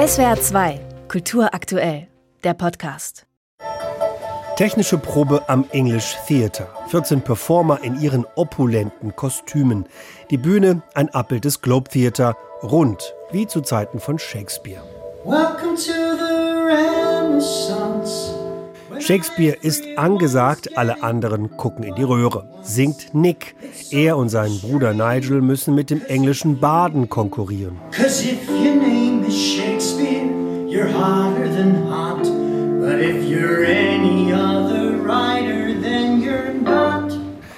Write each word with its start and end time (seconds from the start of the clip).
SWR 0.00 0.40
2, 0.40 0.80
Kultur 1.08 1.52
aktuell, 1.52 2.06
der 2.42 2.54
Podcast. 2.54 3.26
Technische 4.56 4.96
Probe 4.96 5.46
am 5.46 5.66
English 5.72 6.16
Theater. 6.26 6.68
14 6.86 7.20
Performer 7.20 7.80
in 7.82 8.00
ihren 8.00 8.24
opulenten 8.34 9.14
Kostümen. 9.14 9.84
Die 10.30 10.38
Bühne 10.38 10.80
ein 10.94 11.10
Abbild 11.10 11.44
des 11.44 11.60
Globe 11.60 11.90
Theater, 11.90 12.34
rund 12.62 13.14
wie 13.30 13.46
zu 13.46 13.60
Zeiten 13.60 14.00
von 14.00 14.18
Shakespeare. 14.18 14.82
Welcome 15.26 15.74
to 15.74 15.92
the 15.92 16.64
Renaissance. 16.64 18.30
Shakespeare 19.00 19.58
ist 19.60 19.84
angesagt, 19.96 20.78
alle 20.78 21.02
anderen 21.02 21.58
gucken 21.58 21.84
in 21.84 21.94
die 21.94 22.04
Röhre. 22.04 22.48
Singt 22.62 23.14
Nick. 23.14 23.54
Er 23.90 24.16
und 24.16 24.30
sein 24.30 24.58
Bruder 24.60 24.94
Nigel 24.94 25.42
müssen 25.42 25.74
mit 25.74 25.90
dem 25.90 26.02
englischen 26.06 26.58
Baden 26.58 27.10
konkurrieren. 27.10 27.78
Cause 27.90 28.24
if 28.24 28.48
your 28.48 28.76
name 28.76 29.26
is 29.26 29.34
Shakespeare, 29.34 29.69
you're 30.80 30.92
hotter 30.92 31.48
than 31.48 31.86
hot. 31.86 32.22
But 32.80 33.00
if 33.00 33.28
you're 33.28 33.64
any 33.64 34.32
other 34.32 34.96
writer, 34.96 35.74
then 35.80 36.22
you're 36.22 36.54
not. 36.54 37.12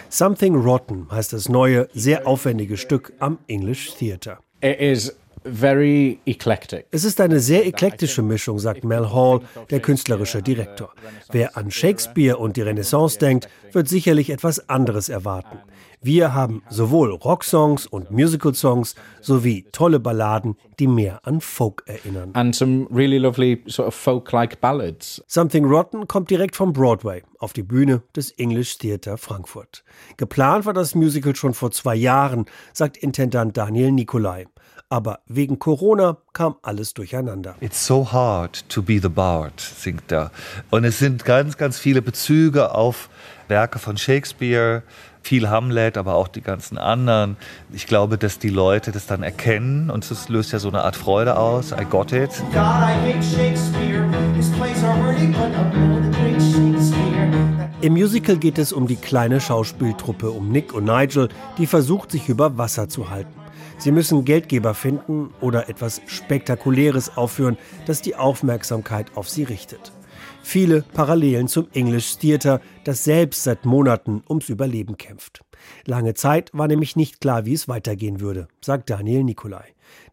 Something 0.08 0.56
Rotten 0.56 1.06
heißt 1.10 1.32
das 1.32 1.48
neue, 1.48 1.88
sehr 1.94 2.26
aufwendige 2.26 2.76
Stück 2.76 3.12
am 3.20 3.38
English 3.46 3.94
Theatre. 3.94 4.38
It 4.60 4.80
is 4.80 5.12
very 5.44 6.18
eclectic. 6.26 6.86
Es 6.90 7.04
ist 7.04 7.20
eine 7.20 7.40
sehr 7.40 7.66
eklektische 7.66 8.22
Mischung, 8.22 8.58
sagt 8.58 8.84
Mel 8.84 9.12
Hall, 9.12 9.40
der 9.70 9.80
künstlerische 9.80 10.42
Direktor. 10.42 10.92
Wer 11.30 11.56
an 11.56 11.70
Shakespeare 11.70 12.36
und 12.36 12.56
die 12.56 12.62
Renaissance 12.62 13.18
denkt, 13.18 13.48
wird 13.72 13.88
sicherlich 13.88 14.30
etwas 14.30 14.68
anderes 14.68 15.08
erwarten. 15.08 15.58
Wir 16.04 16.34
haben 16.34 16.64
sowohl 16.68 17.12
Rocksongs 17.12 17.86
und 17.86 18.10
Musical-Songs 18.10 18.96
sowie 19.20 19.66
tolle 19.70 20.00
Balladen, 20.00 20.56
die 20.80 20.88
mehr 20.88 21.20
an 21.24 21.40
Folk 21.40 21.84
erinnern. 21.86 22.30
And 22.32 22.56
some 22.56 22.88
really 22.90 23.18
lovely 23.18 23.62
sort 23.66 23.86
of 23.86 23.94
folk-like 23.94 24.60
ballads. 24.60 25.22
Something 25.28 25.64
Rotten 25.64 26.08
kommt 26.08 26.28
direkt 26.28 26.56
vom 26.56 26.72
Broadway 26.72 27.22
auf 27.38 27.52
die 27.52 27.62
Bühne 27.62 28.02
des 28.16 28.32
English 28.32 28.78
Theatre 28.78 29.16
Frankfurt. 29.16 29.84
Geplant 30.16 30.66
war 30.66 30.72
das 30.72 30.96
Musical 30.96 31.36
schon 31.36 31.54
vor 31.54 31.70
zwei 31.70 31.94
Jahren, 31.94 32.46
sagt 32.72 32.96
Intendant 32.96 33.56
Daniel 33.56 33.92
Nicolai. 33.92 34.46
Aber 34.88 35.20
wegen 35.26 35.58
Corona 35.60 36.18
kam 36.32 36.56
alles 36.62 36.94
durcheinander. 36.94 37.54
It's 37.60 37.86
so 37.86 38.12
hard 38.12 38.68
to 38.68 38.82
be 38.82 38.98
the 39.00 39.08
Bard, 39.08 39.58
singt 39.60 40.10
er. 40.10 40.32
Und 40.70 40.84
es 40.84 40.98
sind 40.98 41.24
ganz, 41.24 41.56
ganz 41.56 41.78
viele 41.78 42.02
Bezüge 42.02 42.74
auf 42.74 43.08
Werke 43.48 43.78
von 43.78 43.96
Shakespeare, 43.96 44.82
viel 45.22 45.48
Hamlet, 45.48 45.96
aber 45.96 46.14
auch 46.14 46.28
die 46.28 46.42
ganzen 46.42 46.78
anderen. 46.78 47.36
Ich 47.72 47.86
glaube, 47.86 48.18
dass 48.18 48.38
die 48.38 48.50
Leute 48.50 48.92
das 48.92 49.06
dann 49.06 49.22
erkennen 49.22 49.90
und 49.90 50.10
es 50.10 50.28
löst 50.28 50.52
ja 50.52 50.58
so 50.58 50.68
eine 50.68 50.82
Art 50.82 50.96
Freude 50.96 51.36
aus. 51.36 51.72
I 51.72 51.84
got 51.84 52.12
it. 52.12 52.30
God, 52.52 52.56
I 52.56 52.94
hate 52.94 53.22
Shakespeare. 53.22 54.08
His 54.36 54.50
plays 54.50 54.82
are 54.84 54.98
worthy, 55.04 55.28
but 55.28 55.52
Im 57.82 57.94
Musical 57.94 58.36
geht 58.36 58.58
es 58.58 58.72
um 58.72 58.86
die 58.86 58.94
kleine 58.94 59.40
Schauspieltruppe 59.40 60.30
um 60.30 60.50
Nick 60.50 60.72
und 60.72 60.84
Nigel, 60.84 61.28
die 61.58 61.66
versucht, 61.66 62.12
sich 62.12 62.28
über 62.28 62.56
Wasser 62.56 62.88
zu 62.88 63.10
halten. 63.10 63.34
Sie 63.78 63.90
müssen 63.90 64.24
Geldgeber 64.24 64.74
finden 64.74 65.30
oder 65.40 65.68
etwas 65.68 66.00
Spektakuläres 66.06 67.16
aufführen, 67.16 67.58
das 67.86 68.00
die 68.00 68.14
Aufmerksamkeit 68.14 69.06
auf 69.16 69.28
sie 69.28 69.42
richtet. 69.42 69.90
Viele 70.42 70.82
Parallelen 70.82 71.48
zum 71.48 71.68
English 71.72 72.16
Theater, 72.18 72.60
das 72.84 73.04
selbst 73.04 73.44
seit 73.44 73.64
Monaten 73.64 74.22
ums 74.28 74.48
Überleben 74.48 74.98
kämpft. 74.98 75.42
Lange 75.86 76.14
Zeit 76.14 76.50
war 76.52 76.68
nämlich 76.68 76.96
nicht 76.96 77.20
klar, 77.20 77.46
wie 77.46 77.54
es 77.54 77.68
weitergehen 77.68 78.20
würde, 78.20 78.48
sagt 78.60 78.90
Daniel 78.90 79.24
Nicolai. 79.24 79.64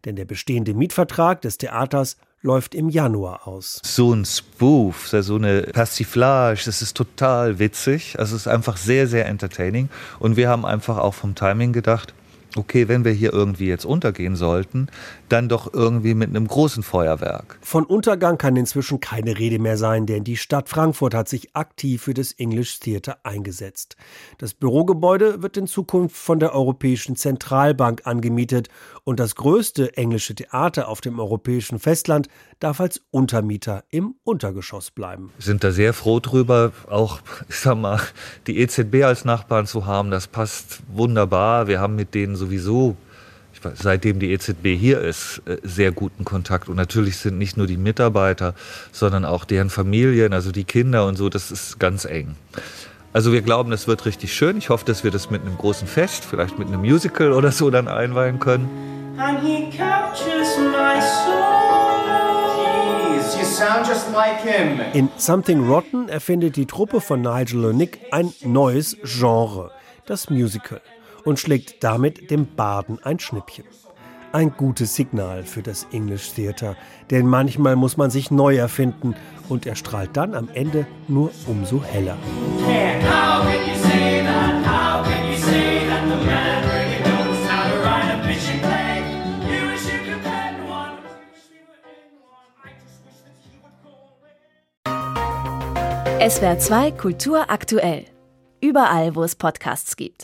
Denn 0.04 0.16
der 0.16 0.24
bestehende 0.24 0.74
Mietvertrag 0.74 1.42
des 1.42 1.58
Theaters 1.58 2.16
läuft 2.42 2.74
im 2.74 2.88
Januar 2.88 3.46
aus. 3.46 3.80
So 3.84 4.14
ein 4.14 4.24
Spoof, 4.24 5.08
so 5.08 5.34
eine 5.34 5.62
Persiflage, 5.62 6.62
das 6.64 6.80
ist 6.80 6.96
total 6.96 7.58
witzig. 7.58 8.18
Also 8.18 8.36
es 8.36 8.42
ist 8.42 8.48
einfach 8.48 8.76
sehr, 8.76 9.06
sehr 9.06 9.26
entertaining. 9.26 9.90
Und 10.18 10.36
wir 10.36 10.48
haben 10.48 10.64
einfach 10.64 10.96
auch 10.98 11.14
vom 11.14 11.34
Timing 11.34 11.72
gedacht, 11.72 12.14
okay, 12.56 12.88
wenn 12.88 13.04
wir 13.04 13.12
hier 13.12 13.32
irgendwie 13.32 13.66
jetzt 13.66 13.84
untergehen 13.84 14.36
sollten, 14.36 14.88
dann 15.28 15.48
doch 15.48 15.72
irgendwie 15.72 16.14
mit 16.14 16.30
einem 16.30 16.46
großen 16.46 16.82
Feuerwerk. 16.82 17.58
Von 17.62 17.84
Untergang 17.84 18.38
kann 18.38 18.56
inzwischen 18.56 19.00
keine 19.00 19.38
Rede 19.38 19.58
mehr 19.58 19.76
sein, 19.76 20.06
denn 20.06 20.24
die 20.24 20.36
Stadt 20.36 20.68
Frankfurt 20.68 21.14
hat 21.14 21.28
sich 21.28 21.54
aktiv 21.54 22.02
für 22.02 22.14
das 22.14 22.32
English 22.32 22.80
Theater 22.80 23.18
eingesetzt. 23.22 23.96
Das 24.38 24.54
Bürogebäude 24.54 25.42
wird 25.42 25.56
in 25.56 25.66
Zukunft 25.66 26.16
von 26.16 26.40
der 26.40 26.54
Europäischen 26.54 27.16
Zentralbank 27.16 28.06
angemietet 28.06 28.68
und 29.04 29.20
das 29.20 29.34
größte 29.34 29.96
englische 29.96 30.34
Theater 30.34 30.88
auf 30.88 31.00
dem 31.00 31.18
europäischen 31.18 31.78
Festland 31.78 32.28
darf 32.58 32.80
als 32.80 33.00
Untermieter 33.10 33.84
im 33.90 34.14
Untergeschoss 34.24 34.90
bleiben. 34.90 35.32
Wir 35.36 35.44
sind 35.44 35.64
da 35.64 35.72
sehr 35.72 35.94
froh 35.94 36.20
drüber, 36.20 36.72
auch 36.88 37.20
ich 37.48 37.56
sag 37.56 37.76
mal, 37.76 38.00
die 38.46 38.58
EZB 38.58 39.04
als 39.04 39.24
Nachbarn 39.24 39.66
zu 39.66 39.86
haben, 39.86 40.10
das 40.10 40.26
passt 40.26 40.82
wunderbar. 40.92 41.66
Wir 41.66 41.80
haben 41.80 41.96
mit 41.96 42.14
denen 42.14 42.36
sowieso 42.40 42.96
seitdem 43.74 44.18
die 44.18 44.32
EZB 44.32 44.76
hier 44.78 45.00
ist, 45.00 45.42
äh, 45.46 45.58
sehr 45.62 45.92
guten 45.92 46.24
Kontakt. 46.24 46.68
Und 46.68 46.76
natürlich 46.76 47.16
sind 47.18 47.38
nicht 47.38 47.56
nur 47.56 47.66
die 47.66 47.76
Mitarbeiter, 47.76 48.54
sondern 48.92 49.24
auch 49.24 49.44
deren 49.44 49.70
Familien, 49.70 50.32
also 50.32 50.52
die 50.52 50.64
Kinder 50.64 51.06
und 51.06 51.16
so, 51.16 51.28
das 51.28 51.50
ist 51.50 51.78
ganz 51.78 52.04
eng. 52.04 52.36
Also 53.12 53.32
wir 53.32 53.42
glauben, 53.42 53.70
das 53.70 53.88
wird 53.88 54.06
richtig 54.06 54.32
schön. 54.32 54.56
Ich 54.56 54.70
hoffe, 54.70 54.84
dass 54.84 55.02
wir 55.02 55.10
das 55.10 55.30
mit 55.30 55.42
einem 55.42 55.58
großen 55.58 55.88
Fest, 55.88 56.24
vielleicht 56.24 56.58
mit 56.58 56.68
einem 56.68 56.80
Musical 56.80 57.32
oder 57.32 57.50
so 57.50 57.70
dann 57.70 57.88
einweihen 57.88 58.38
können. 58.38 58.70
In 64.94 65.08
Something 65.16 65.68
Rotten 65.68 66.08
erfindet 66.08 66.56
die 66.56 66.66
Truppe 66.66 67.00
von 67.00 67.20
Nigel 67.20 67.64
und 67.64 67.76
Nick 67.76 67.98
ein 68.12 68.32
neues 68.44 68.96
Genre, 69.02 69.72
das 70.06 70.30
Musical 70.30 70.80
und 71.24 71.38
schlägt 71.38 71.82
damit 71.82 72.30
dem 72.30 72.46
Baden 72.54 72.98
ein 73.02 73.18
Schnippchen. 73.18 73.64
Ein 74.32 74.52
gutes 74.56 74.94
Signal 74.94 75.42
für 75.42 75.62
das 75.62 75.86
English 75.92 76.32
Theater, 76.34 76.76
denn 77.10 77.26
manchmal 77.26 77.74
muss 77.74 77.96
man 77.96 78.10
sich 78.10 78.30
neu 78.30 78.56
erfinden 78.56 79.16
und 79.48 79.66
er 79.66 79.74
strahlt 79.74 80.16
dann 80.16 80.34
am 80.34 80.48
Ende 80.54 80.86
nur 81.08 81.32
umso 81.46 81.82
heller. 81.82 82.16
SWR 96.28 96.58
2 96.58 96.90
Kultur 96.92 97.50
aktuell. 97.50 98.04
Überall, 98.60 99.16
wo 99.16 99.22
es 99.22 99.34
Podcasts 99.34 99.96
gibt. 99.96 100.18